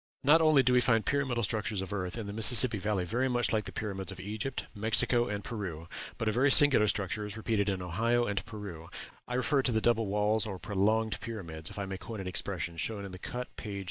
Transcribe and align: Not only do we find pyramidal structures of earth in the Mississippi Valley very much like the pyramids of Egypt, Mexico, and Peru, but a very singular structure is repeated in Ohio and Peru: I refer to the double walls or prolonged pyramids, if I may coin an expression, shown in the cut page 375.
Not 0.23 0.41
only 0.41 0.63
do 0.63 0.73
we 0.73 0.81
find 0.81 1.05
pyramidal 1.05 1.43
structures 1.43 1.79
of 1.79 1.93
earth 1.93 2.17
in 2.17 2.25
the 2.25 2.33
Mississippi 2.33 2.79
Valley 2.79 3.05
very 3.05 3.29
much 3.29 3.53
like 3.53 3.65
the 3.65 3.71
pyramids 3.71 4.11
of 4.11 4.19
Egypt, 4.19 4.65
Mexico, 4.73 5.27
and 5.27 5.43
Peru, 5.43 5.87
but 6.17 6.27
a 6.27 6.31
very 6.31 6.49
singular 6.49 6.87
structure 6.87 7.23
is 7.23 7.37
repeated 7.37 7.69
in 7.69 7.83
Ohio 7.83 8.25
and 8.25 8.43
Peru: 8.43 8.89
I 9.27 9.35
refer 9.35 9.61
to 9.61 9.71
the 9.71 9.79
double 9.79 10.07
walls 10.07 10.47
or 10.47 10.57
prolonged 10.57 11.19
pyramids, 11.19 11.69
if 11.69 11.77
I 11.77 11.85
may 11.85 11.99
coin 11.99 12.19
an 12.19 12.25
expression, 12.25 12.77
shown 12.77 13.05
in 13.05 13.11
the 13.11 13.19
cut 13.19 13.55
page 13.57 13.79
375. 13.79 13.79